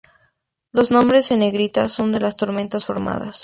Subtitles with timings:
[0.71, 3.37] Los nombres en negrita son de las tormentas formadas.